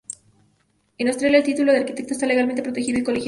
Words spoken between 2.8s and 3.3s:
y colegiado.